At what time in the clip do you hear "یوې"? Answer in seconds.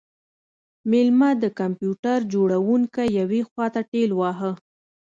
3.19-3.41